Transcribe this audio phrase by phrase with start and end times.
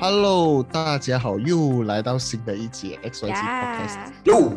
[0.00, 3.96] Hello，大家好，又来到新的一集 XYZ Podcast。
[3.96, 4.50] 呀，哟，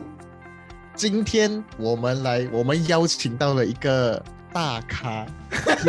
[0.96, 5.26] 今天我们来，我们邀请到了一个大咖，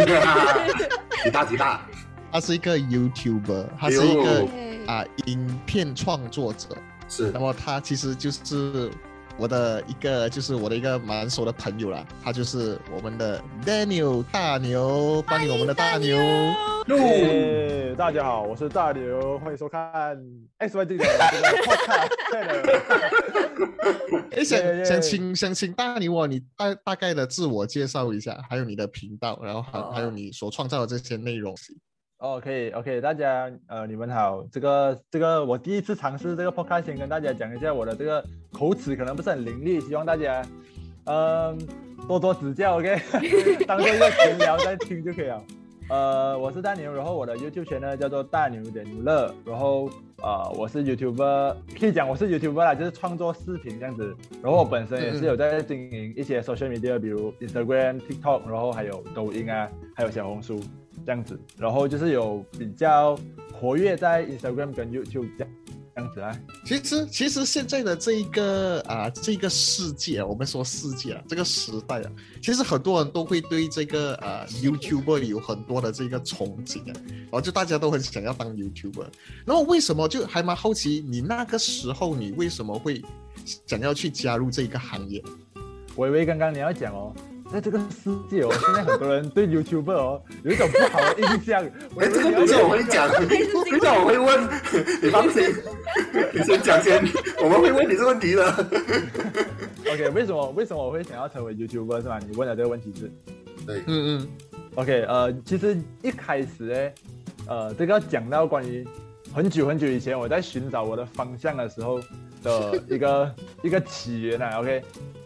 [1.22, 1.86] 几大几大，
[2.32, 4.48] 他是一个 YouTuber，他是一个
[4.92, 6.70] 啊、影片创作者。
[7.08, 7.30] 是。
[7.30, 8.90] 那么他其实就是
[9.36, 12.06] 我的一个，就是我的一个蛮熟的朋友啦。
[12.22, 16.16] 他就是我们的 Daniel 大牛，欢迎我们的大牛。
[17.96, 20.16] 大家好，我是大牛，欢迎收看
[20.58, 21.06] XYZ 的这个
[21.64, 22.10] podcast。
[24.36, 31.54] 哎，想耶耶想请想请大牛哦，你大大概的自我介绍一下，还有你的频道，然后还、哦还有你所创造的这些内容。
[32.18, 40.42] 哦，可以，OK，大家呃，你们好，这个这个我第一次尝试这个 podcast，先跟大家讲一下我的这个口齿可能不是很伶俐，希望大家
[41.06, 41.58] 嗯、
[42.08, 42.98] 多多指教，OK，
[43.66, 45.42] 当做一个闲聊在听就可以了。
[45.90, 49.90] 呃，我是大牛，然后我的 YouTube 圈呢叫做大牛点娱乐，然后
[50.22, 54.16] 呃我是 YouTuber，可以讲我是 YouTuber 啦，就是创作视频这样子。
[54.42, 60.58] 然后我本身也是有在经营一些 social media，比如 Instagram、TikTok，然后还有抖音啊，还有小红书
[61.04, 61.38] 这样子。
[61.58, 63.18] 然后就是有比较
[63.52, 65.52] 活跃在 Instagram 跟 YouTube 这样
[65.94, 66.40] 这样子啊。
[66.64, 72.10] 其实其实现在的这一个啊这个世界，我们说世界啊这个时代啊，
[72.42, 79.06] 其实很多人都会对这个呃 YouTuber 有很多的这个憧憬啊，然后就大家都很想要当 YouTuber。
[79.44, 83.00] 那么为什么就还蛮好奇，你那个时候你为什么会
[83.66, 85.22] 想要去加入这个行业？
[85.96, 87.14] 我以为刚刚你要讲哦，
[87.52, 91.64] 在这个世界哦，现在很多人对 YouTuber 哦 有一种不好的印象。
[91.94, 94.48] 我 哎，这个不是我会讲，不是我会问，
[95.02, 95.54] 你放心，
[96.32, 97.02] 你先讲先，
[97.42, 98.50] 我们会问你这个问题的。
[99.92, 102.18] OK，为什么为什么我会想要成为 YouTuber 是吧？
[102.26, 103.12] 你问的这个问题是
[103.66, 104.28] 对，嗯嗯
[104.74, 106.90] OK，呃，其实一开始呢，
[107.46, 108.84] 呃，这个要讲到关于
[109.32, 112.00] 很久很久以前我在寻找我的方向的时候
[112.42, 114.58] 的一个一个起源啊。
[114.58, 114.82] OK，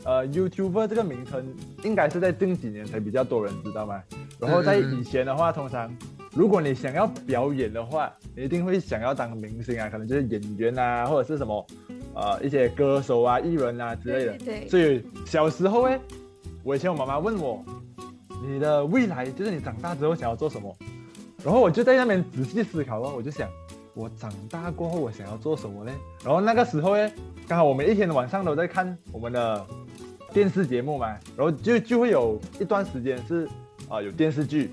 [0.09, 1.55] 呃，YouTuber 这个名称
[1.85, 4.03] 应该是在近几年才比较多人知道嘛。
[4.41, 5.95] 然后在以前的话，通常
[6.33, 11.67] 如果你想要表演的话，你一定会想要当明星啊，可能就是演员啊，或者是什么
[12.15, 14.39] 呃一些歌手啊、艺人啊之类的。
[14.39, 16.01] 对对所以小时候哎，
[16.63, 17.63] 我以前我妈妈问我，
[18.43, 20.75] 你的未来就是你长大之后想要做什么，
[21.45, 23.47] 然后我就在那边仔细思考哦，我就想
[23.93, 25.93] 我长大过后我想要做什么呢？
[26.25, 27.13] 然后那个时候哎，
[27.47, 29.67] 刚好我们一天晚上都在看我们的
[30.39, 33.49] 电视节目嘛，然后就就会有一段时间是
[33.89, 34.71] 啊、有电视剧，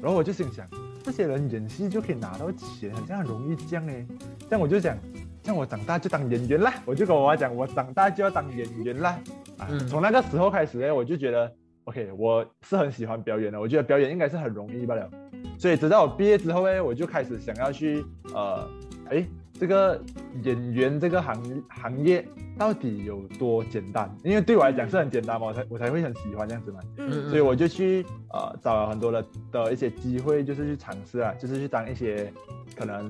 [0.00, 0.66] 然后我就心想，
[1.02, 4.06] 这些人演戏就可以拿到钱，好像很容易这样哎，
[4.48, 4.96] 这样我就想。
[5.42, 9.18] 像我长大就当演员啦，我就跟我妈讲，我长大就要当演员啦。
[9.58, 11.52] 啊，嗯从那个时候开始呢，我就觉得
[11.84, 15.10] ，OK，我是很喜欢表演的，我觉得表演应该是很容易罢了。
[15.58, 18.02] 所以直到我毕业之后呢，我就开始想要去
[18.32, 18.66] 呃，
[19.10, 19.26] 哎，
[19.62, 20.02] 这个
[20.42, 22.26] 演员这个行行业
[22.58, 24.12] 到底有多简单？
[24.24, 26.80] 因为对我来讲是很简单嘛，我才我才会很喜欢这样子嘛。
[26.96, 32.32] 嗯所以我就去呃找了很多的的一些机会，就是去尝试啊，就是去当一些
[32.76, 33.08] 可能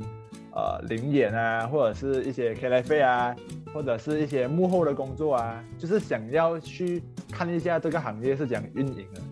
[0.54, 3.34] 呃领演啊，或者是一些 K F 啊，
[3.72, 9.22] 或者是一些幕后的工作啊，就是想要去看一下这个行业是怎样运营的。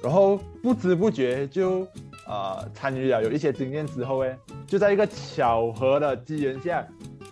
[0.00, 1.84] 然后不知不觉就
[2.28, 6.86] 呃参与了有一些经验之后，哎，就在一个巧合的机缘下，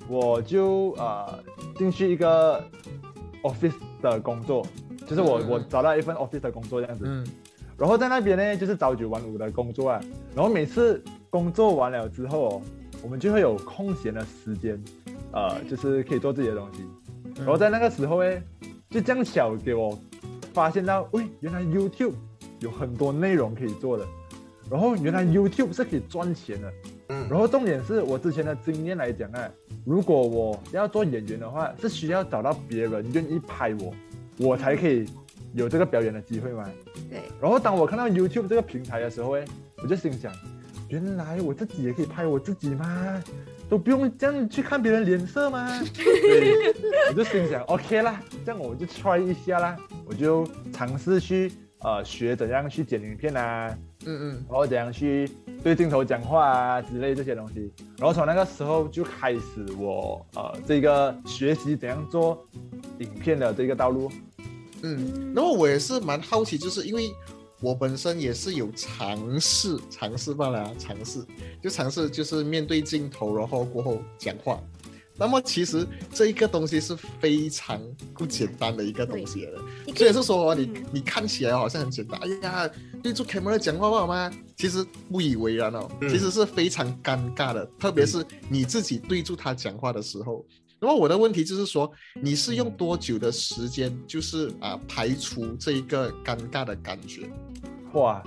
[0.09, 1.39] 我就呃
[1.77, 2.65] 进去一个
[3.43, 4.67] office 的工作，
[5.07, 7.05] 就是我嗯我找到一份 office 的工作这样子。
[7.07, 7.25] 嗯
[7.79, 10.01] 然后在那边呢，就是朝九晚五的工作啊。
[10.35, 12.63] 然后每次工作完了之后哦，
[13.03, 14.83] 我们就会有空闲的时间，
[15.31, 16.83] 呃，就是可以做自己的东西。
[17.37, 18.43] 然后在那个时候呢，
[18.89, 19.95] 就这样巧给我
[20.55, 22.15] 发现到，喂，原来 YouTube
[22.61, 24.07] 有很多内容可以做的。
[24.71, 26.73] 然后原来 YouTube 是可以赚钱的。
[27.09, 29.51] 嗯然后重点是我之前的经验来讲啊，
[29.85, 33.95] 如果我要做演员的话，是需要找到别人愿意拍我，
[34.39, 35.05] 我才可以
[35.53, 36.69] 有这个表演的机会嘛。
[37.11, 39.45] 对，然后当我看到 YouTube 这个平台的时候，哎，
[39.83, 40.33] 我就心想，
[40.89, 43.23] 原来我自己也可以拍我自己吗？
[43.69, 45.69] 都不用这样去看别人脸色吗？
[45.95, 46.73] 对，
[47.09, 49.77] 我就心想 OK 啦，这样我就 try 一下啦，
[50.07, 55.29] 我就尝试去呃学怎样去剪影片啊，嗯嗯然后怎样去
[55.63, 57.71] 对镜头讲话啊之类这些东西。
[57.99, 59.41] 然后从那个时候就开始
[59.79, 62.43] 我呃这个学习怎样做
[63.01, 64.11] 影片的这个道路。
[64.83, 67.11] 嗯，然后我也是蛮好奇，就是因为
[67.61, 71.25] 我本身也是有尝试尝试罢了啊，尝试
[71.63, 74.61] 就尝试就是面对镜头，然后过后讲话。
[75.19, 77.81] 那么其实这一个东西是非常
[78.13, 79.59] 不简单的一个东西来的。
[79.87, 82.71] 你可以是说你嗯你看起来好像很简单，哎呀，
[83.07, 84.29] 对住 camera 讲话不好吗？
[84.57, 90.45] 其实不以为然哦，嗯其实是非常尴尬的，特别是你自己对住他讲话的时候。
[90.81, 91.89] 那么我的问题就是说，
[92.21, 97.31] 你是用多久的时间，就是啊排除这一个尴尬的感觉？
[97.93, 98.21] 哇，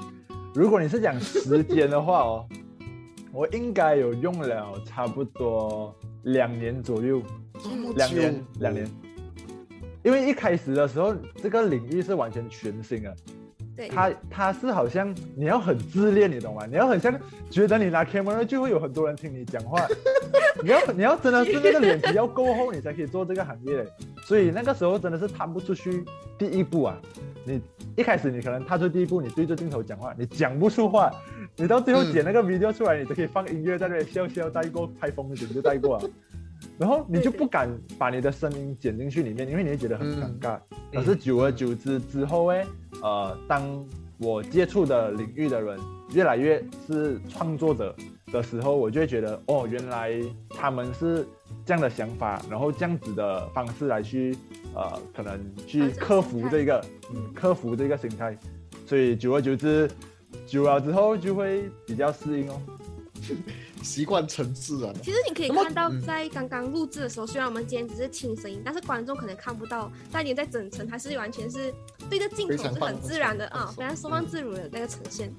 [0.56, 2.48] 如果你是讲时间的话哦，
[3.34, 5.94] 我应该有用了差不多
[6.24, 7.22] 两年左右，
[7.98, 8.90] 两年久两年。
[10.06, 13.14] 因为一开始的时候，这个领域是完全全新的，
[13.80, 16.66] 对，它它是好像你要很自恋，你懂吗？
[16.70, 17.18] 你要很像
[17.50, 19.88] 觉得你拿 camera 就会有很多人听你讲话，
[20.62, 23.88] 你要你要真的是那个脸皮要够厚，你才可以做这个行业嘞。
[24.26, 26.04] 所以那个时候真的是踏不出去
[26.38, 26.98] 第一步啊！
[27.46, 27.62] 你
[27.96, 31.10] 一开始你可能踏出第一步，你对着镜头讲话，你讲不出话，
[31.56, 36.04] 你到最后嗯剪那个 video 出来，你就可以放音乐在那里笑笑带过，拍风景就带过啊。
[36.78, 40.60] 然后你就不敢把你的声音剪进去里面，因为你会觉得很尴尬。
[40.94, 42.66] 可是久而久之之后，哎，
[43.02, 43.86] 呃，当
[44.18, 45.80] 我接触的领域的人
[46.14, 47.96] 越来越是创作者
[48.32, 50.12] 的时候，我就会觉得，哦，原来
[50.50, 51.28] 他们是
[51.66, 54.36] 这样的想法，然后这样子的方式来去，
[54.74, 56.84] 呃，可能去克服这个，
[57.14, 58.38] 嗯，克服这个心态。
[58.86, 59.90] 所以久而久之，
[60.48, 62.60] 久了之后就会比较适应哦。
[63.84, 64.94] 习惯成自然。
[64.94, 65.00] 了。
[65.04, 66.02] 其实你可以看到，嗯。
[66.02, 71.74] 在刚刚录制的时候，虽然我们今天只是听声音，但是观众可能看不到，但你在整层还是完全是
[72.10, 75.34] 对着镜头是很自然的啊，非常收放自如的那个呈现，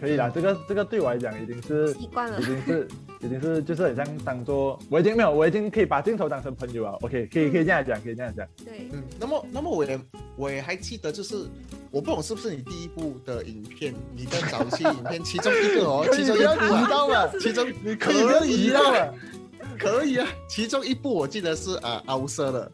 [0.00, 2.44] 可以啦，这个这个对我来讲已经是习惯了已。
[2.44, 2.88] 经是
[3.20, 6.90] 已经是就是很像当做我已经没有我已经可以把镜头当成朋友了。
[7.00, 8.46] OK，可以可以这样讲，可以这样讲。
[8.64, 9.98] 对，嗯，那么那么我也
[10.36, 11.46] 我也还记得，就是
[11.90, 17.26] 我不懂是不是你第一部的影片，你的早期影片其中一个哦， 其中一部啊，道吗？
[17.40, 19.14] 其中你可可以不要以提到 啊，了。
[19.78, 22.72] 可以啊，其中一部我记得是啊凹色的，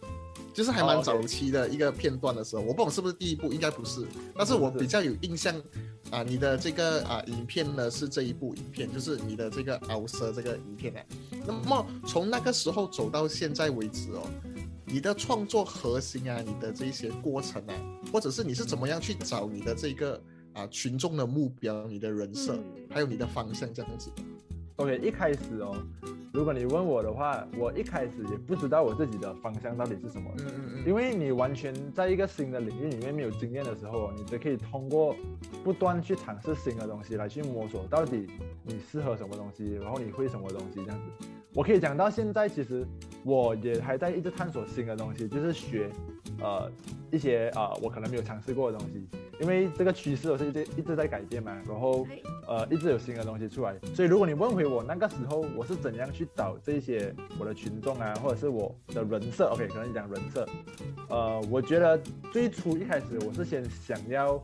[0.53, 5.55] 就是还蛮早期的一个片段的时候，我不懂是不是第一部，应该不是，但是我比较有印象
[6.11, 11.03] 啊，你的这个啊影片呢是这一部影片，就是你的这个凹色这个影片啊。
[11.47, 14.27] 那么从那个时候走到现在为止哦，
[14.85, 17.75] 你的创作核心啊，你的这些过程啊，
[18.13, 20.21] 或者是你是怎么样去找你的这个
[20.53, 24.11] 啊群众的目标、你的人设，嗯还有你的方向这样子。
[24.81, 25.77] OK，一开始哦，
[26.33, 30.31] 如果你问我的话，我一开始也不知道我自己的方向到底是什么。
[30.39, 35.15] 嗯嗯嗯因为你完全在一个新的领域里面没有经验的时候，你只可以通过
[35.63, 38.27] 不断去尝试新的东西来去摸索到底
[38.65, 41.27] 你适合什么东西，然后你会什么东西这样子。
[41.53, 42.87] 我可以讲到现在，其实
[43.23, 45.91] 我也还在一直探索新的东西，就是学
[46.41, 46.73] 呃
[47.11, 49.05] 一些啊、呃我可能没有尝试过的东西，
[49.41, 53.77] 因为这个趋势都是一直一直在改变嘛，然后哎呃一直有新的东西出来。
[53.95, 60.49] 所以如果你问回我那个时候我是怎样去找这些我的群众啊，或者是我的人设，OK，可能讲人设，
[61.09, 62.01] 呃，我觉得
[62.33, 64.35] 最初一开始我是先想要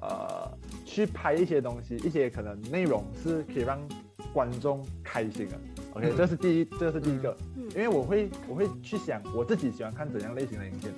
[0.00, 0.50] 呃
[0.86, 3.78] 去拍一些东西，一些可能内容是可以让
[4.32, 5.58] 观众开心的。
[5.92, 6.16] OK，、嗯。
[6.16, 7.68] 这是第一，这是第一个，嗯。
[7.72, 10.92] 因为我会我会去想我自己喜欢看怎样类型的影片，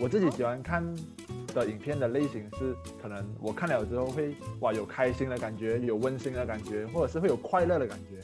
[0.00, 0.84] 我自己喜欢看
[1.52, 8.18] 的影片的类型是可能我看了之后会哇有开心的感觉，有温馨的感觉，或者是会有快乐的感觉，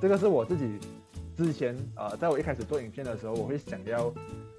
[0.00, 0.78] 这个是我自己
[1.36, 4.06] 之前呃在我一开始做影片的时候，我会想要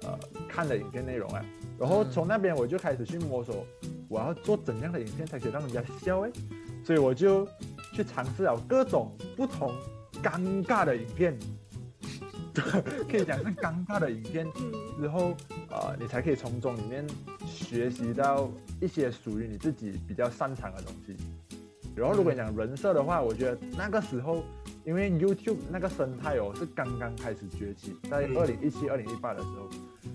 [0.02, 1.44] 呃看的影片内容啊，
[1.78, 3.66] 然后从那边我就开始去摸索
[4.08, 6.30] 我要做怎样的影片才可以让人家笑哎，
[6.84, 7.46] 所以我就
[7.92, 9.72] 去尝试了各种不同
[10.22, 11.36] 尴尬的影片，
[12.60, 15.34] 可以讲是尴尬的影片嗯，之后，
[15.70, 17.06] 呃，你才可以从中里面
[17.46, 21.16] 学习到一些属于你自己比较擅长的东西。
[21.94, 24.44] 然后，如果你讲人设的话，我觉得那个时候，
[24.84, 28.36] 因为 YouTube 那个生态哦是刚刚开始崛起，在嗯。
[28.36, 29.68] 二零一七、二零一八的时候，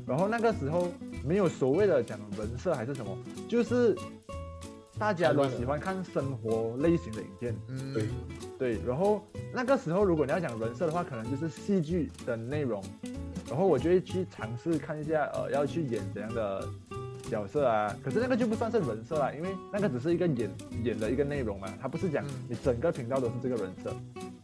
[0.05, 0.91] 然后那个时候
[1.25, 3.17] 没有所谓的讲人设还是什么，
[3.49, 3.95] 就是
[4.99, 7.55] 大家都喜欢看生活类型的影片。
[7.69, 8.07] 嗯，对
[8.59, 12.83] 对，然后那个时候如果你要讲人设的话，可能就是戏剧的内容，
[13.47, 16.67] 然后我就会去尝试看一下，呃，要去演怎样的
[17.29, 17.95] 角色啊。
[18.03, 20.49] 可是那个就不算是人设啦，因为那个只是一个演
[20.83, 23.93] 演的一个内容嘛，它不是讲嗯你整个频道都是这个人设。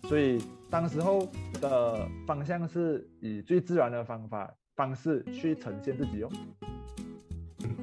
[0.08, 1.28] 所以当时候
[1.60, 6.30] 的方向是以最自然的方法方式去呈现自己哦。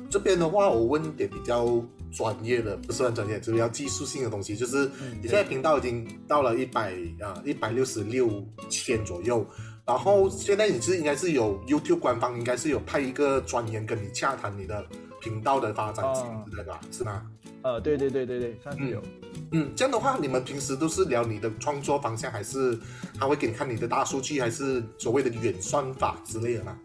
[0.09, 1.67] 这边的话，我问点比较
[2.15, 4.57] 专业的，不算专业，就是比较技术性的东西。
[4.57, 9.47] 就是嗯你现在频道已经到了一百啊一百六十六千左右，
[9.85, 14.87] 然后现在你是应该是有 YouTube 官方应该是有派一个专员跟你洽谈你的
[15.21, 16.81] 频道的发展哦之类的吧？
[16.91, 17.27] 是吗？
[17.63, 19.03] 呃，对对对对对，算是有。
[19.51, 22.79] 嗯，这样的话，你们平时都是聊你的创作方向，还是
[23.19, 26.79] 他会给你看你的大数据，还是所谓的远算法之类的吗？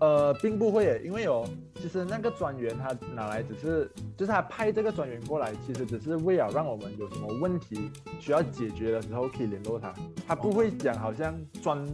[0.00, 1.46] 呃，并不会耶，因为有，
[1.80, 9.94] 其实那个专员他拿来只是，就是他派这个专员过来，其实只是为了让我们有什么问题需要解决的时候可以联络他，
[10.26, 11.86] 他不会讲好像专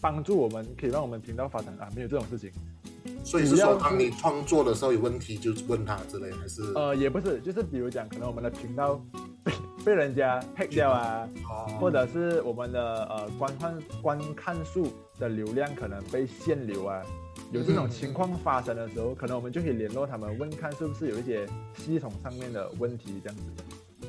[0.00, 2.50] 帮助我们，可以让我们频道发展啊，没有这种事情。
[3.24, 6.62] 所以是说，当你创作的时候有问题，就问他之类，还是？
[6.74, 9.00] 呃，也不是，就是比如讲，可能我们的频道
[9.42, 9.52] 被
[9.84, 14.86] 被人家 hack 掉啊，哦或者是我们的呃观看观看数
[15.18, 17.02] 的流量可能被限流啊，
[17.50, 23.42] 有这种情况发生的时候，可能我们就可以联络他们，问看是不是有一些系统上面的问题这样子。
[24.02, 24.08] 嗯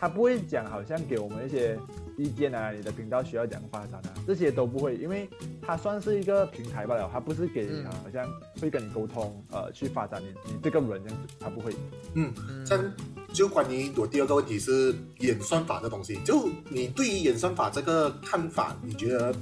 [0.00, 1.76] 他不会讲好像给我们一些
[2.16, 5.28] 意见啊，你的频道需要怎样发展啊，这些都不会，因为
[5.60, 8.24] 它算是一个平台罢了，他不是给好像
[8.60, 11.74] 会跟你沟通，呃，去发展你你这个人这样子，他不会。
[12.14, 12.32] 嗯，
[12.64, 12.92] 这样
[13.32, 19.34] 就关于我第二个问题是演算法的东西，就你对于演算法这个看法，你觉得？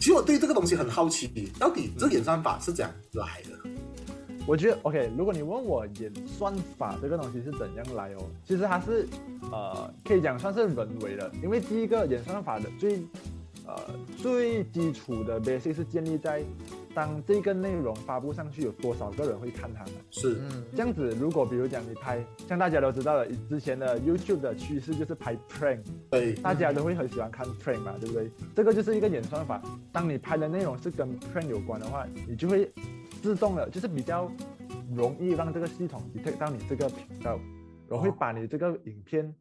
[0.00, 3.70] 其实我对这个东西很好奇，到底这个演算法是怎样来的？
[4.46, 9.06] 我觉得 OK，如果你问我演算法这个东西是怎样来哦，其实它是
[9.52, 13.02] 呃可以讲算是人为的，因为第一个演算法的最
[13.66, 13.78] 呃
[14.16, 16.42] 最基础的 basic 是建立在
[16.94, 19.90] 当这个内容发布上去有多少个人会看它呢。
[20.10, 28.30] 是，嗯这样子，如果比如讲你拍，像大家都知道的，之前的 YouTube 的趋势就是拍 prank，对，大家都会很喜欢看 prank 嘛，对不对？
[28.54, 29.62] 这个就是一个演算法。
[29.92, 32.70] 当你拍的内容是跟 prank 有关的话，你就会
[33.22, 34.30] 自动的，就是比较
[34.94, 37.38] 容易让这个系统 detect 到你这个频道，
[37.88, 39.32] 然后会把你这个影片、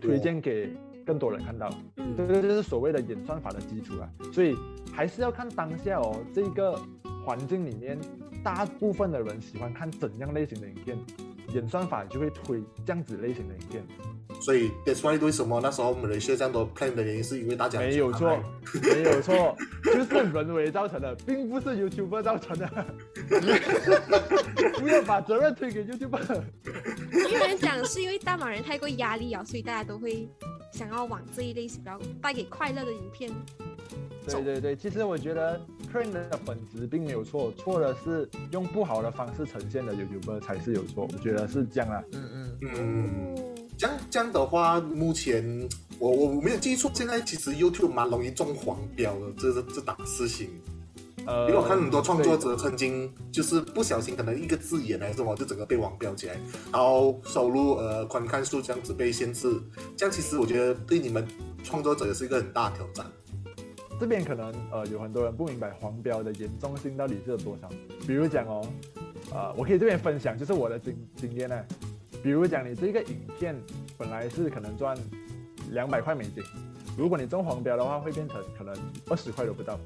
[0.00, 0.72] 推荐给
[1.04, 1.68] 更多人看到。
[1.96, 4.08] 嗯这个就是所谓的演算法的基础啊。
[4.32, 4.56] 所以
[4.92, 6.80] 还是要看当下哦，这个
[7.24, 7.98] 环境里面，
[8.42, 10.96] 大部分的人喜欢看怎样类型的影片，
[11.52, 13.84] 演算法就会推这样子类型的影片。
[14.40, 18.38] 所以 that's why 为什么那时候马来西亚这样多 plan 的原因，是因为大家没有错，
[18.82, 22.68] 没有错，就是人为造成的，并不是 YouTuber 造成的。
[24.78, 26.42] 不要把责任推给 YouTuber。
[27.32, 30.28] 有人讲是因为大马人太过压力啊，所以大家都会
[30.72, 33.30] 想要往这一类比较带给快乐的影片。
[34.26, 35.60] 对对对，其实我觉得
[35.92, 41.06] prank 的本质并没有错，错的是用不好的方式呈现的 YouTuber 才是有错。
[41.12, 42.02] 我觉得是这样啊。
[42.12, 45.68] 嗯嗯，嗯，哦这样这样的话，目前
[45.98, 50.48] 我我没有记错，现在其实 YouTube 蛮容易中黄标的，这这这档事情。
[51.26, 56.36] 呃，因为我看很多创作者曾经就是不小心，可能一个字眼还是什么，就整个被网标起来，
[56.72, 59.60] 然后收入呃观看数这样子被限制，
[59.96, 61.26] 这样其实我觉得对你们
[61.62, 63.06] 创作者也是一个很大的挑战。
[64.00, 67.68] 这边可能呃有很多人不明白黄标的严重性到底是有多少。
[68.06, 68.66] 比如讲哦，
[69.32, 71.64] 呃，我可以这边分享就是我的经经验呢。
[72.22, 73.56] 比如讲你这个影片
[73.96, 74.96] 本来是可能赚
[75.70, 76.42] 两百块美金，
[76.98, 78.74] 如果你中黄标的话，会变成可能
[79.08, 79.78] 二十块都不到。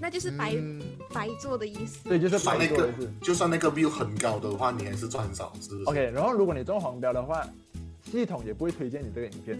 [0.00, 0.80] 那就是白、嗯
[1.12, 2.08] 白做的意思。
[2.08, 3.10] 对，就是白做的是。
[3.22, 7.46] 就算那个 view 很高的话，你还是赚很少，是不是 OK，然后如果你中黄标的话，
[8.10, 9.58] 系统也不会推荐你这个影片，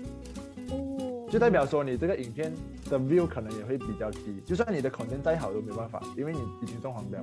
[0.70, 2.52] 哦，就代表说你这个影片
[2.88, 4.42] 的 view 可能也会比较低。
[4.46, 7.20] 就算你的 content 再好都没办法，因为你已经中黄标。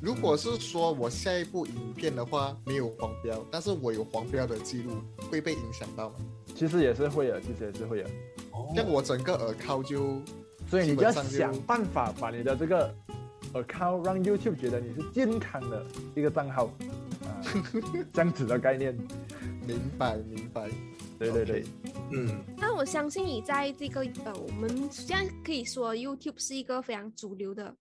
[0.00, 4.92] 如果是说我下一部影片的话没有黄标，但是我有黄标的记录，
[5.30, 6.16] 会被影响到吗？
[6.54, 8.10] 其实也是会的，其实也是会的。
[8.52, 10.20] 哦像我整个 account 就
[10.70, 12.94] 所以你就要想办法把你的这个
[13.54, 15.84] account 让 YouTube 觉得你是健康的
[16.14, 17.40] 一个账号，啊，
[18.12, 18.96] 这样子的概念。
[19.66, 20.68] 明白明白。
[21.18, 21.64] 对对对
[22.12, 27.74] 嗯，那我相信你在这个呃，我们现在可以说 YouTube 是一个非常主流的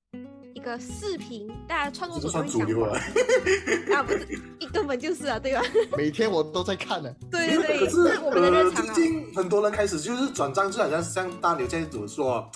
[0.56, 3.00] 一个视频，大家创作这者都会想算主流啊。
[3.94, 4.28] 啊，不是，
[4.58, 5.62] 一根本就是啊，对吧？
[5.96, 7.14] 每天我都在看呢。
[7.30, 8.94] 对对对，可是是我们的日呃，常啊。
[8.96, 12.50] 最近很多人开始就是转账，就好像是像大牛现在怎么说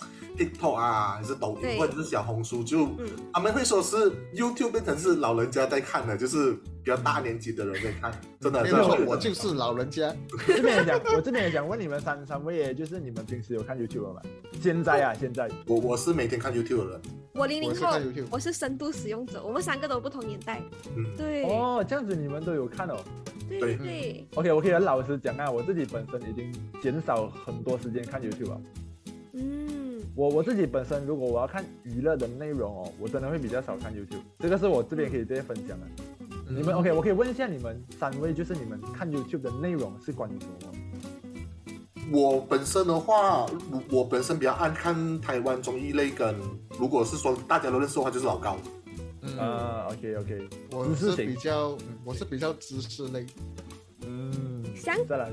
[0.45, 3.07] ，TikTok 啊，还是抖音或者是小红书，就、嗯。
[3.33, 10.13] 他们会说是 YouTube 变成是老人家在看的，就是比较大年纪的人在看，真的，没有错，我就是老人家。
[10.47, 14.21] 这边也讲，我这边也想问你们三三位，耶，就是你们平时有看 YouTube 吗？
[14.59, 15.49] 现在啊，现在。
[15.65, 17.01] 我我是每天看 YouTube 的人，
[17.33, 17.97] 我零零后
[18.29, 20.61] 我是深度使用者，我们三个都不同年代。
[20.95, 22.97] 嗯，对，哦，这样子你们都有看哦。
[23.47, 23.75] 对对。
[23.77, 28.61] 对，OK，我可以很老实讲啊，我自己本身已经减少很多时间看 YouTube 了。
[29.33, 29.80] 嗯，
[30.15, 34.21] 我我自己本身，如果我要看娱乐的内容哦，我真的会比较少看 YouTube。
[34.39, 35.87] 这个是我这边可以直接分享的。
[36.49, 40.71] 你们 OK，我可以问一下你们三位，就是你们看 YouTube 的内容是关于什么？
[42.11, 46.35] 我本身的话，我我本身比较爱看台湾综艺类，跟
[46.77, 48.57] 如果是说大家都认识的话，就是老高。
[49.21, 53.25] 嗯，啊，OK OK，我是比较，嗯我是比较知识类。
[54.05, 55.31] 嗯，香再来，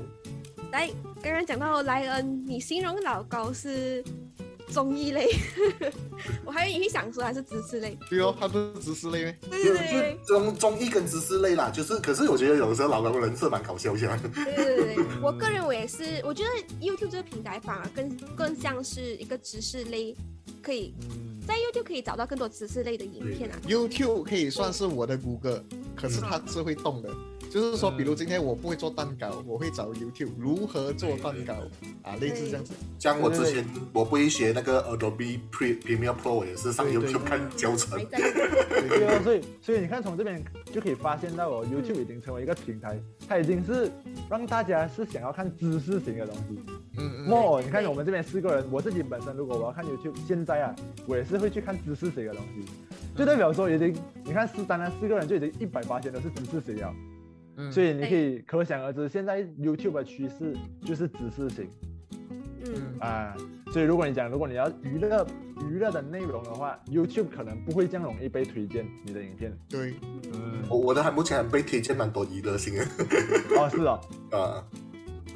[0.71, 0.89] 来，
[1.21, 4.01] 刚刚讲到莱恩，你形容老高是
[4.69, 5.27] 综艺类，
[6.45, 7.97] 我还以为你会想说他是知识类。
[8.09, 9.33] 对哦，它不是知识类吗？
[9.49, 14.15] 对就对对综综艺跟知识类啦，就是可是我觉得有的时候老高的人设蛮搞笑一下。
[14.17, 16.49] 对对对对，我个人我也是，我觉得
[16.85, 20.15] YouTube 这个平台反而更更像是一个知识类，
[20.61, 23.59] 可以嗯，在 YouTube 可以找到更多知识类的影片啊。
[23.67, 25.63] YouTube 可以算是我的谷歌，
[25.95, 27.09] 可是它是会动的。
[27.49, 31.53] 就是说，嗯比如今天我不会做蛋糕，我会找 YouTube 如何做蛋糕。
[32.03, 32.73] 啊，类似这样子。
[32.97, 37.99] 像我之前我不会学那个 Adobe Pre Premiere Pro，我也是上 YouTube 看教程。
[38.09, 43.91] 对哦，所以所以你看从这边就可以发现到哦，YouTube 已经成为一个平台，它已经是
[44.29, 46.59] 让大家是想要看知识型的东西。
[46.97, 50.75] 嗯嗯，莫，你看我们这边四个人，我自己本身如果我要看 YouTube，现在啊，
[51.05, 52.65] 我也是会去看知识型的东西，
[53.15, 56.93] 就代表说已经，你看四单单四个人就已经一百八千都是知识型了，
[57.59, 57.71] 嗯。
[57.71, 61.69] 所以你可以可想而知，现在 YouTube 的趋势就是知识型
[62.65, 63.35] 嗯，啊，
[63.71, 65.25] 所以如果你讲，如果你要娱乐
[65.69, 69.57] 娱乐的内容的话，YouTube 可能不会这样容易被推荐你的影片。
[69.69, 69.93] 对，
[70.33, 72.83] 嗯，我我的还目前还被推荐蛮多娱乐性的，
[73.57, 73.99] 哦，是哦。
[74.31, 74.63] 啊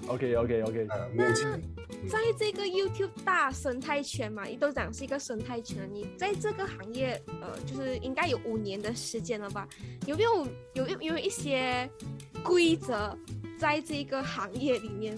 [0.08, 1.62] ，OK OK OK，呃，目前
[2.10, 9.68] 在这个 YouTube 大生态圈嘛，你都讲是一个生态圈，你在这个行业，呃，就是应该有五年的时间了吧？
[10.06, 11.90] 有没有有有有一些
[12.44, 13.18] 规则
[13.58, 15.18] 在这个行业里面，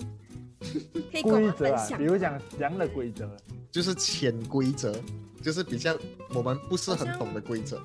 [1.12, 2.06] 可以跟我规则啊，们分享比？
[2.06, 3.30] 如讲这样的规则，
[3.72, 4.96] 就是潜规则，
[5.42, 5.98] 就是比较
[6.34, 7.82] 我们不是很懂的规则。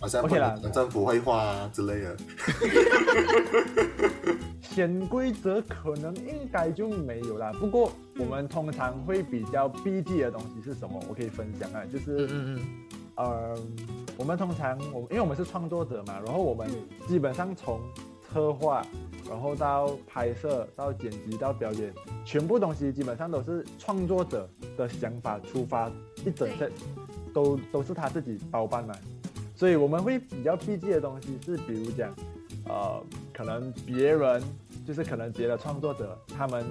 [0.00, 2.16] OK 啦政府绘画啊之类的。
[4.62, 7.52] 潜规则可能应该就没有啦。
[7.58, 11.02] 不过我们通常会比较避忌的东西是什么？
[11.08, 12.60] 我可以分享啊，就是嗯嗯
[13.16, 13.58] 呃，
[14.16, 17.80] 我们通常我因为我们是创作者嘛，然后我们嗯基本上从
[18.30, 18.86] 策划，
[19.28, 21.92] 然后到拍摄，到剪辑，到表演，
[22.24, 25.90] 全部东西基本上都是创作者的想法出发，
[26.24, 26.70] 一整 set
[27.34, 28.94] 都都是他自己包办嘛。
[29.58, 32.14] 所以我们会比较避忌的东西是，比如讲，
[32.66, 33.02] 呃，
[33.34, 34.40] 可能别人
[34.86, 36.64] 就是可能别的创作者他们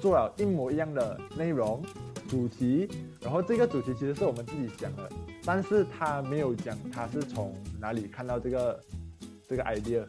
[0.00, 1.84] 做了一模一样的内容
[2.30, 2.88] 主题，
[3.20, 5.06] 然后这个主题其实是我们自己想的，
[5.44, 8.80] 但是他没有讲他是从哪里看到这个
[9.46, 10.02] 这个 idea，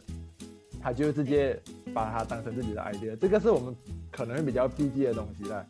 [0.80, 1.60] 他就直接
[1.92, 3.76] 把它当成自己的 idea，这个是我们
[4.10, 5.66] 可能会比较避忌的东西啦。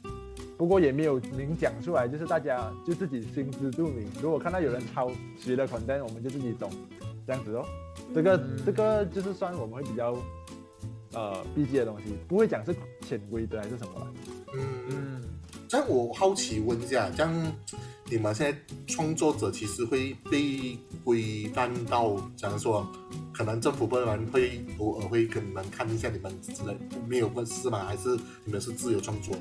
[0.63, 4.07] 不过也没有明讲出来，就是大家就自己心知肚明。
[4.23, 6.71] 如果看到有人抄袭的 content，我们就自己懂，
[7.27, 7.67] 这样子哦。
[8.15, 10.17] 这个、嗯这个就是算我们会比较
[11.15, 14.07] 呃避忌的东西，不会讲是潜规则还是什么啦。
[14.55, 15.23] 嗯，嗯
[15.67, 17.53] 这样我好奇问一下，这样
[18.09, 22.87] 你们现在创作者其实会被规范到，假如说，
[23.35, 26.77] 可能政府部门会偶尔会跟你们看一下你们之类，
[27.09, 27.85] 没有问是吗？
[27.85, 29.35] 还是你们是自由创作？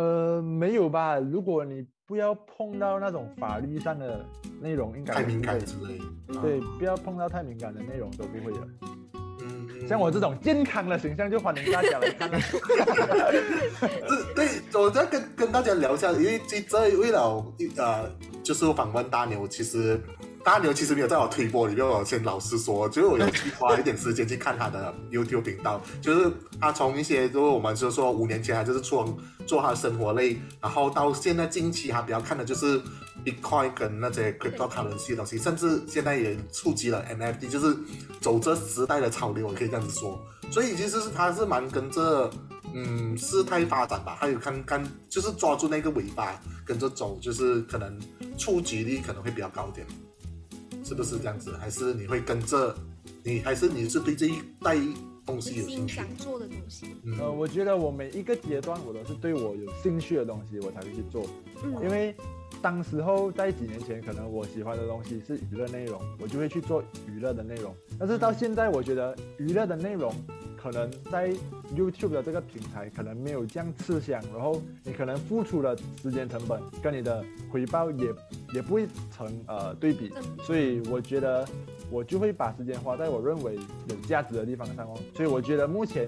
[0.00, 1.18] 呃，没有吧？
[1.18, 4.24] 如果你不要碰到那种法律上的
[4.60, 5.98] 内容，应该太敏感之类？
[6.34, 8.58] 啊对，，不要碰到太敏感的内容都不会的。
[8.82, 12.30] 嗯，嗯像我这种健康的形象，就欢迎大家来看。
[12.40, 12.58] 是
[14.34, 14.48] 对，
[14.80, 17.44] 我在跟跟大家聊一下，因为这这为了
[17.76, 18.10] 呃，
[18.42, 20.00] 就是访问大牛，其实
[20.42, 32.80] 大牛其实没有在我推播里面，我先老实说，就是我有去花一点时间去看他的 YouTube 频道，就是他从一些就是我们就是说五年前他就是做做他的生活类，然后到现在近期他比较看的就是
[33.24, 37.76] Bitcoin 跟那些 cryptocurrency 的东西，甚至现在也触及了 NFT，就是
[38.20, 40.18] 走这时代的潮流，我可以这样子说。
[40.50, 42.30] 所以其实是他是蛮跟着
[42.74, 47.96] 嗯事态发展吧，还有看看就是抓住那个尾巴跟着走，就是可能
[48.38, 49.86] 触及率可能会比较高一点，
[50.90, 51.56] 是不是这样子？
[51.56, 52.74] 还是你会跟着
[53.22, 54.76] 你，还是你是对这一代
[55.24, 56.16] 东西有兴趣想？
[56.16, 61.24] 做的东西，呃，嗯我觉得我每一个阶段，我都是对我有兴趣的东西，我才会去做。
[61.62, 62.12] 嗯，因为
[62.62, 67.74] 当时候在几年前，可能我喜欢的东西是娱乐内容，我就会去做娱乐的内容。
[67.98, 70.12] 但是到现在，我觉得娱乐的内容
[70.56, 71.32] 可能在
[71.74, 78.12] YouTube 的这个平台可能没有这样吃香，然后你可能付出的时间成本跟你的回报也
[78.52, 81.46] 也不会成呃对比，所以我觉得
[81.90, 83.56] 我就会把时间花在我认为
[83.88, 84.98] 有价值的地方上哦。
[85.14, 86.06] 所以我觉得目前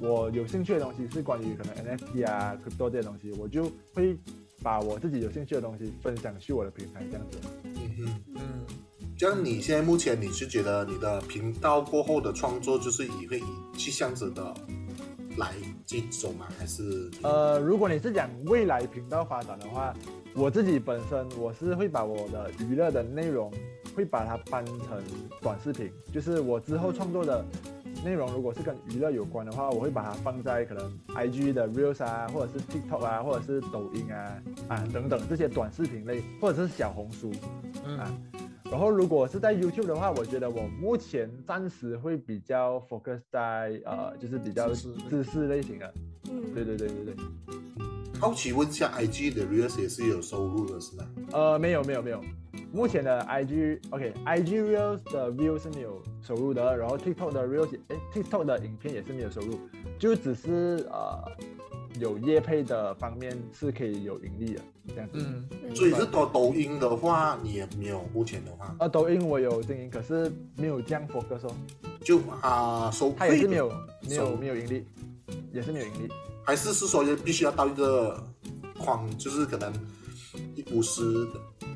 [0.00, 4.16] 我有兴趣的东西是关于可能 NFT 啊、crypto 这些东西，我就会
[4.62, 7.38] 把我自己有兴趣的东西分享去我的平台这样子。
[7.64, 8.22] 嗯哼。
[8.36, 8.40] 嗯，
[9.16, 13.44] 这样你现在目前你是觉得你的频道过后的创作就是以会以
[13.76, 14.54] 去这样子的
[15.36, 16.46] 来进走吗？
[16.58, 19.94] 还是呃，如果你是讲未来频道发展的话，
[20.34, 23.52] 我自己本身我是会把我的娱乐的内容
[23.94, 25.02] 会把它搬成
[25.40, 27.44] 短视频，就是我之后创作的
[28.04, 37.30] 内容，如果是跟娱乐有关的话，我会把它放在可能 IG 的 Reels 啊，或者是 TikTok 啊，或者是抖音啊啊等等这些短视频类，或者是小红书
[37.84, 38.12] 嗯啊。
[38.70, 45.94] 然后如果是在 YouTube 的话，我觉得我目前暂时会比较 focus 在呃，就是比较知识类知识类型的。
[46.30, 47.16] 嗯，对对对对对。
[48.18, 51.04] 好奇问一下，IG 的 Reels 也是有收入的是吗？
[51.32, 52.20] 呃，没有没有没有，
[52.72, 59.58] 目前的 IG OK，IG Reels 的 view 是没有收入的，然后 TikTok 的 Reels 哎 TikTok 的影片也是没有收入，
[59.98, 61.22] 就只是呃
[61.98, 65.18] 有业配的方面是可以有盈利的这样子。
[65.18, 71.54] 嗯，所以是抖抖音的话，你也没有目前的话，呃，抖音我有经营，可是没有这样 focus 哦，
[72.02, 73.72] 就啊收费它也是没有
[74.08, 74.86] 没有没有盈利，
[75.52, 76.08] 也是没有盈利。
[76.44, 78.20] 还是是说必须要到一个
[78.78, 79.72] 框，就是可能
[80.56, 81.02] 一五十，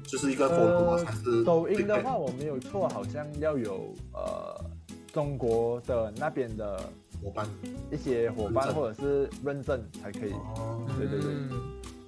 [0.06, 4.64] 就是一个 follow 呃还是抖音的话，我没有错，好像要有呃
[5.12, 6.78] 中国的那边的
[7.22, 7.46] 伙伴
[7.90, 10.32] 一些伙伴或者是认证才可以。
[10.32, 11.50] 哦，对对对嗯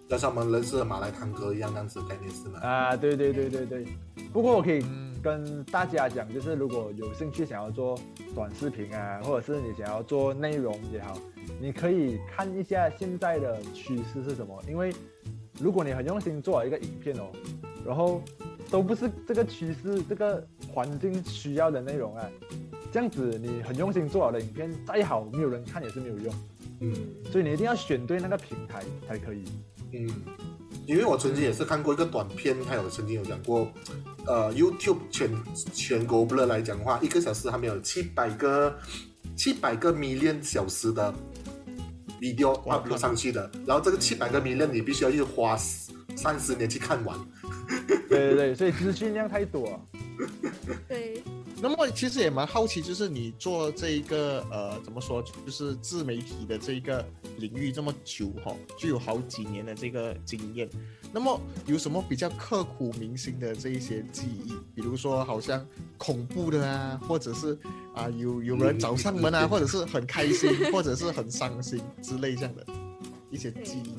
[0.08, 2.60] 就像我们认识的马来堂哥一样，这样子的概念是吗？
[2.60, 3.86] 啊，对对对对对。
[4.32, 7.98] 不过我可以嗯跟大家讲，就是如果有兴趣想要做
[8.34, 11.18] 短视频啊，或者是你想要做内容也好，
[11.60, 14.58] 你可以看一下现在的趋势是什么。
[14.66, 14.94] 因为
[15.60, 17.30] 如果你很用心做一个影片哦，
[17.88, 18.22] 然后
[18.70, 22.28] 都不是这个趋势、这个环境需要的内容啊，
[22.92, 26.34] 这样子你很用心做好的影片再好，没有人看也是没有用。
[26.80, 26.92] 嗯
[27.32, 29.42] 所以你一定要选对那个平台才可以。
[29.94, 30.06] 嗯，
[30.86, 33.66] 因为我曾经也是看过一个短片，他有曾经有讲过，
[34.26, 35.30] 呃，YouTube 全
[35.72, 38.78] 全国不来讲的话，一个小时他们有七百个
[39.34, 41.12] 七百个 million 小时的
[42.20, 45.56] video upload 上去的，然后这个七百个 million 你必须要去花
[46.14, 47.18] 三十年去看完。
[48.08, 49.80] 对对对，所以资讯量太多了。
[50.88, 51.22] 对，
[51.60, 60.68] 那么其实也蛮好奇，就是你做这一个呃，怎么说，就是自媒体的这一个领域这么久哈、就有好几年的这个经验。
[61.12, 64.54] 那么有什么比较刻骨铭心的这一些记忆？
[64.74, 65.64] 比如说好像
[65.96, 67.56] 恐怖的啊，或者是
[67.94, 72.66] 啊有有人找上门啊，或者是很开心，或者是很伤心之类这样的
[73.30, 73.94] 一些记忆。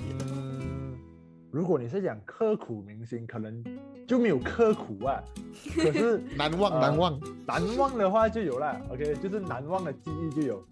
[1.52, 3.64] 嗯，如果你是讲刻苦铭心，可能
[4.08, 5.22] 就没有刻苦啊。
[5.76, 10.64] 可是难忘呃难忘，难忘的话就有了，OK，就是难忘的记忆就有。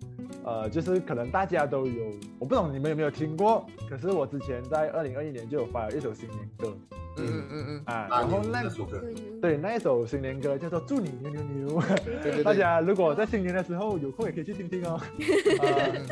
[0.43, 2.05] 呃，就是可能大家都有，
[2.39, 6.77] 我不懂你们有没有听过，可是我之前在二零二一年就有发了一首新年歌
[7.19, 11.81] 嗯嗯嗯嗯，啊，啊，然后那那首歌，对对那一首新年歌叫做祝你牛牛牛。
[12.05, 15.01] 对对对， 大家如果在新年的时候有空也可以去听听哦。
[15.59, 16.05] 呃，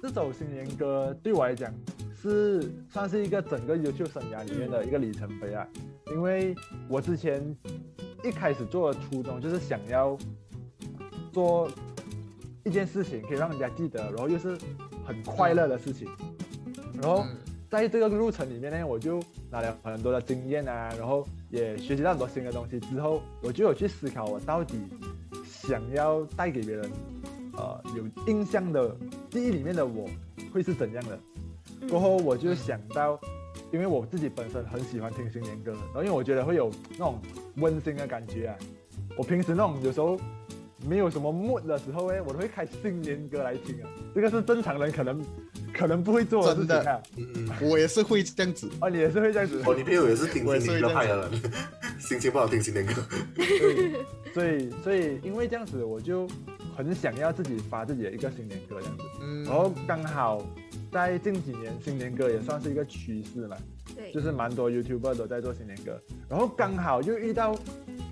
[0.00, 1.72] 这首新年歌对我来讲
[2.22, 5.66] 是算是一个整个 YouTube 生涯里面的一个里程碑啊，
[6.12, 6.54] 因为
[6.88, 7.42] 我之前
[8.22, 10.16] 一开始做的初衷就是想要
[11.32, 11.68] 做
[12.64, 14.56] 一件事情可以让人家记得，然后又是
[15.04, 16.08] 很快乐的事情，
[17.00, 17.24] 然后。
[17.72, 19.18] 在这个路程里面呢，我就
[19.50, 22.78] 拿了很多的经验啊，然后也学习到很多新的东西。
[22.78, 24.74] 之后，我就有去思考，我到底
[25.46, 26.90] 想要带给别人，
[27.54, 28.94] 呃，有印象的
[29.30, 30.06] 记忆里面的我
[30.52, 31.18] 会是怎样的。
[31.82, 33.20] 嗯过后，我就想到，
[33.70, 37.20] 因为我自己本身很喜欢听新年歌，然后因为我觉得会有那种
[37.56, 38.56] 温馨的感觉啊。
[39.16, 40.18] 我平时那种有时候
[40.86, 43.88] 没有什么 mood 的时候哎，我都会开新年歌来听啊。
[44.14, 45.22] 这个是正常人可能
[45.72, 47.02] 可能不会做的事情啊。
[47.16, 47.50] 嗯嗯。
[47.68, 48.70] 我也是会这样子。
[48.80, 49.62] 哦，你也是会这样子。
[49.66, 51.30] 哦，你朋友也是听新年歌派的人，
[52.00, 52.94] 心情不好听新年歌。
[53.36, 53.90] 对，
[54.32, 56.26] 所以所以因为这样子，我就
[56.74, 59.04] 很想要自己发自己的一个新年歌这样子。
[59.20, 60.42] 嗯，然后刚好
[60.92, 63.56] 在近几年，新年歌也算是一个趋势嘛，
[63.96, 65.98] 对，就是蛮多 YouTuber 都在做新年歌。
[66.28, 67.56] 然后刚好又遇到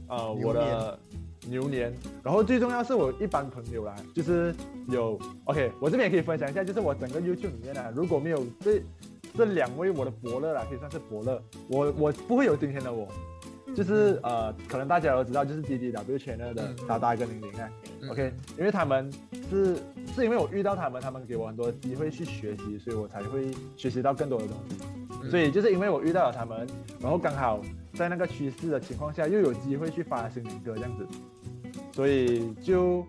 [0.09, 0.99] 呃我的
[1.47, 4.55] 牛年，然后最重要是我一般朋友啦，就是
[4.89, 8.83] 有 OK，我这边也可以分享一下，就是我整个 YouTube 里面啊，如果没有这
[9.37, 13.07] 这两位我的伯乐啦，可以算是伯乐，我我不会有今天的我。
[13.71, 13.75] 嗯。
[13.75, 16.87] 就是呃，可能大家都知道，就是 D D W Channel 的嗯。
[16.87, 18.11] 达达跟玲玲啊、嗯。
[18.11, 19.11] O k 因为他们
[19.49, 19.77] 是
[20.15, 24.77] 是因为我遇到他们，他们给我很多机会去学习，所以我才会学习到更多的东西。
[25.23, 25.31] 嗯。
[25.31, 26.67] 所以就是因为我遇到了他们，
[27.01, 27.61] 然后刚好
[27.95, 31.07] 在那个趋势的情况下，又有机会去发新年歌这样子，
[31.93, 33.05] 所以就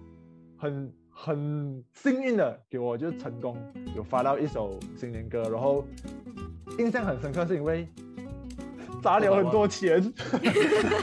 [0.58, 3.56] 很很幸运的给我就成功
[3.96, 5.86] 有发到一首新年歌，然后
[6.80, 7.88] 印象很深刻是因为
[9.02, 10.14] 砸了很多钱。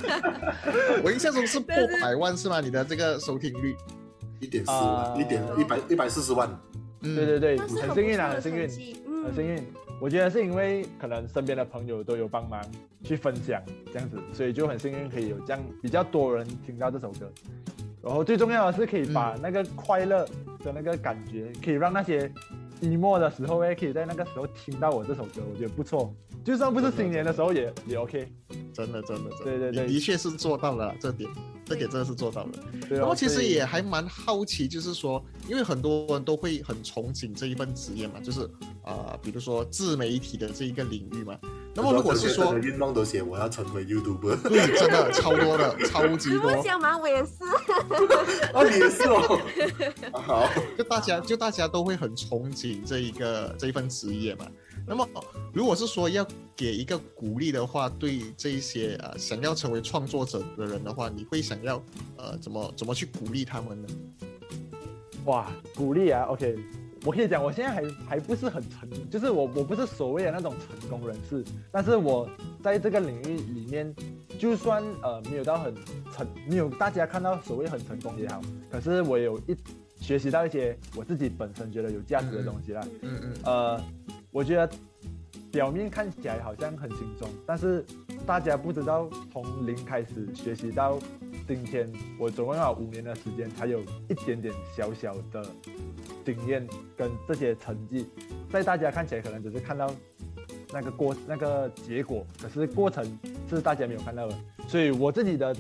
[1.03, 2.61] 我印象中是破百万是吗？
[2.61, 3.77] 你的这个收听率？
[4.41, 4.71] 一点四
[5.21, 6.49] 一点一百一百四十万，
[7.03, 8.69] 嗯对对对，很幸运啊，很幸运
[9.25, 9.67] 很幸运，
[10.01, 12.63] 我觉得是因为可能身边的朋友都有帮忙
[13.03, 13.61] 去分享
[13.93, 17.29] 这样子，所以就很幸运可以有这样比较多人听到这首歌。
[18.01, 20.25] 然后最重要的是可以把那个快乐
[20.63, 22.33] 的那个感觉，可以让那些
[22.81, 26.13] emo 的时候哎，可以在那个时候听到我这首歌，我觉得不错。
[26.45, 28.33] 就算不是新年的时候也也 OK。
[28.73, 31.29] 真的真的真的，对对对的确是做到了这点，
[31.65, 32.51] 这点真的是做到了。
[32.89, 38.43] 对哦，然后其实也还蛮好奇，就是说，因为很多人都会很憧憬这一份职业嘛，就是
[38.83, 41.37] 啊、呃比如说自媒体的这一个领域嘛。
[41.75, 47.33] 那么如果是说很多，愿望都写我要成为 YouTuber，对，真的超多的，超级多我， 想嘛，我也是，
[48.55, 49.41] 啊，你也是哦，
[50.13, 54.47] 啊 好，就大家就大家都会很憧憬这一个这一份职业嘛。
[54.87, 55.07] 那么
[55.53, 56.27] 如果是说要
[56.57, 61.83] 给一个鼓励的话，对这一些呃想要成为创作者的人的话，你会想要
[62.17, 63.89] 呃怎么怎么去鼓励他们呢？
[65.27, 66.57] 哇，鼓励啊，OK，
[67.05, 72.29] 我可以讲，我现在还还不是很成，就是我我不是所谓的那种成功人士，但是我
[72.63, 73.95] 在这个领域里面，
[74.39, 75.75] 就算呃没有到很
[76.13, 79.57] 成，没有大家看到所谓很成功也好，可是我有一
[80.01, 82.87] 学习到一些我自己本身觉得有价值的东西啦。
[83.03, 83.85] 嗯嗯呃，
[84.31, 84.69] 我觉得
[85.53, 87.85] 表面看起来好像很轻松，但是
[88.27, 90.99] 大家不知道从零开始学习到
[91.47, 95.43] 今天，我总共要五年的时间，才有一点点小小的
[96.25, 96.67] 经验
[96.97, 98.07] 跟这些成绩，
[98.51, 99.91] 在大家看起来可能只是看到
[100.73, 103.05] 那个过那个结果，可是过程
[103.49, 104.35] 是大家没有看到的。
[104.67, 105.57] 所以我自己的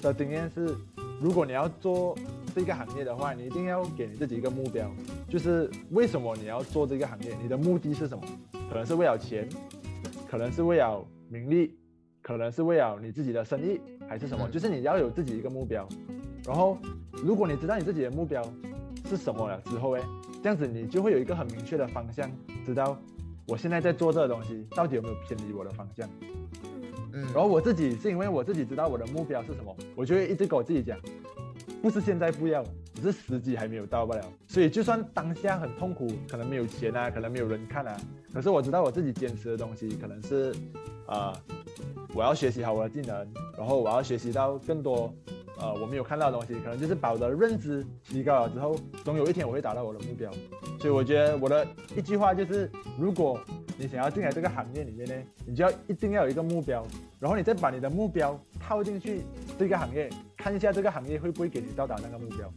[0.00, 0.74] 的经验是，
[1.20, 2.16] 如果你要做
[2.54, 4.88] 这个行业的话，你一定要给你自己一个目标，
[5.28, 8.24] 就是为什么你要做这个行业，你的目的是什么？
[8.68, 9.48] 可能是为了钱，
[10.30, 11.76] 可能是为了名利，
[12.22, 14.48] 可能是为了你自己的生意，还是什么？
[14.48, 15.88] 就是你要有自己一个目标。
[16.46, 16.78] 然后，
[17.10, 18.42] 如果你知道你自己的目标
[19.08, 20.02] 是什么了之后，哎，
[20.42, 22.30] 这样子你就会有一个很明确的方向，
[22.64, 22.98] 知道
[23.46, 26.08] 我现在在做这个东西到底有没有偏离我的方向。
[26.22, 30.98] 嗯嗯，然后我自己是因为我自己知道我的目标是什么，我就会一直跟我自己讲，
[31.80, 32.64] 不是现在不要，
[32.94, 34.24] 只是时机还没有到罢了。
[34.48, 37.96] 所以就算当下很痛苦，可能没有钱啊，可能没有人看啊，
[38.32, 40.52] 可是我知道我自己坚持的东西可能是，
[41.06, 41.32] 呃，
[42.14, 43.26] 我要学习好我的技能，
[43.58, 45.12] 然后我要学习到更多。
[45.56, 50.28] 呃，我没有看到的东西，可能就是把我的认知提高了之后，总有一天我会达到我的目标。
[50.80, 51.64] 所以我觉得我的
[51.96, 53.38] 一句话就是，如果
[53.78, 55.14] 你想要进来这个行业里面呢，
[55.46, 56.84] 你就要一定要有一个目标，
[57.20, 59.22] 然后你再把你的目标套进去
[59.56, 62.52] 这个行业，看一下这个行业会不会给你到达那个目标。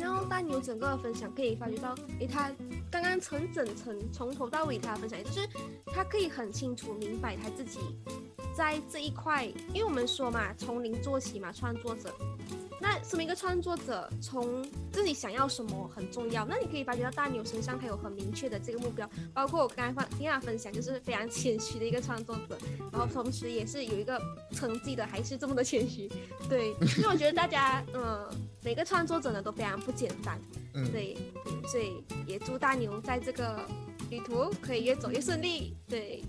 [0.00, 2.50] 然后大牛整个分享可以发觉到，诶，他
[2.90, 5.48] 刚刚从整层从头到尾他分享，就是
[5.86, 7.78] 他可以很清楚明白他自己
[8.54, 12.12] 在这一块，因为我们说嘛，从零做起嘛，创作者。
[12.80, 16.46] 那身为一个创作者，从自己想要什么很重要。
[16.46, 22.58] 那你可以发觉到大牛身上他有很明确的这个目标，包括我刚才放听他分享，就是非常谦虚的一个创作者，
[22.90, 24.20] 然后同时也是有一个
[24.52, 26.08] 成绩的，还是这么的谦虚。
[26.48, 28.26] 对，因为我觉得大家，嗯、
[28.62, 30.40] 每个创作者呢都非常不简单。
[30.72, 31.16] 嗯对，
[31.46, 33.60] 嗯，所以也祝大牛在这个
[34.08, 35.76] 旅途可以越走越顺利。
[35.88, 36.24] 对，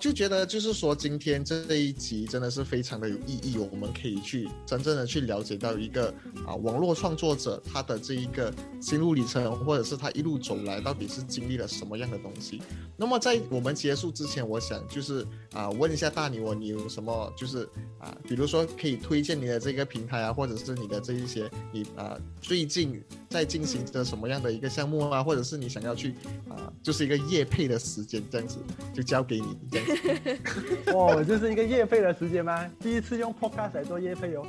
[0.00, 6.12] 就觉得就是说，今天这一集真的是非常的有意义，我们可以去真正的去了解到一个
[6.44, 12.60] 啊网络创作者他的这一个心路历程，或者是他一路走来到底是经历了什么样的东西。
[12.96, 17.68] 那么在我们结束之前，我想就是啊问一下大牛，你有什么就是
[18.00, 26.16] 啊，比如说可以推荐你的这个平台啊，或者是你的这一些你啊最近在进行着什么样的一个项目啊，或者是你想要去
[26.48, 28.58] 啊就是一个业配的时间这样子，
[28.92, 30.92] 就交给你这样子。
[30.92, 32.70] 哦，这是一个夜配的时间吗？
[32.80, 34.46] 第一次用 podcast 来做夜配哦，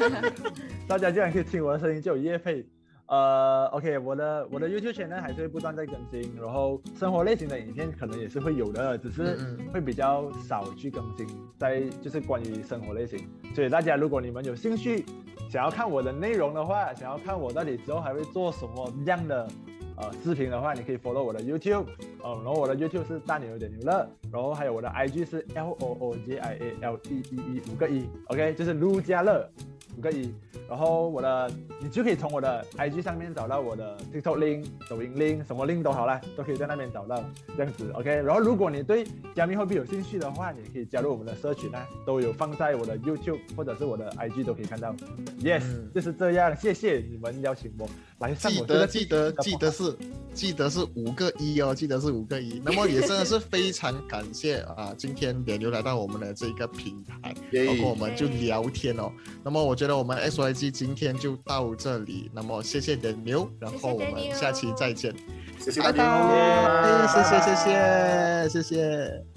[0.88, 2.64] 大家竟然可以听我的声音就有夜配。
[3.08, 9.38] 呃，OK，我的我的 YouTube 频道还是会不断在更新，然后生活类型的影片可能也是会有的，只是
[9.72, 11.24] 会比较少去更新，
[11.56, 13.24] 在就是关于生活类型。
[13.54, 15.06] 所以大家如果你们有兴趣
[15.48, 19.48] 想要看我的内容的话，想要看我到底之后还会做什么样的
[19.96, 21.86] 呃视频的话，你可以 follow 我的 YouTube，
[22.22, 29.48] 呃，然后我的 YouTube 是大牛有点牛乐，然后还有我的 IG 是 L O O J I A L E E E 五个一，OK，就是卢家乐。
[29.96, 30.30] 五个一，
[30.68, 37.24] 然后我的你就可以从我的 IG 上面找到我的 TikTok link、抖音 link，什么 link 都好啦，都可以在那边找到，
[37.56, 38.10] 这样子 OK。
[38.10, 44.94] 然后如果你对加密货币有兴趣的话，你可以加入我们的社群啊，都有放在我的 YouTube 或者是我的 IG 都可以看到。
[45.40, 47.88] Yes，、嗯就是这样，谢谢你们邀请我。
[48.18, 49.96] 来上记得记得记得是
[50.32, 52.60] 记得是五个一哦，记得是五个一。
[52.64, 59.12] 那么也真的是非常感谢啊，今天点牛来到我们的这个平台， 耶包括我们就聊天哦。
[59.44, 65.14] 那么我觉得我们 SYG 今天就到这里，那么谢谢点牛，然后我们下期再见，
[65.60, 66.04] 谢谢拜大家。
[66.14, 69.35] 哦，拜，谢谢谢谢谢谢。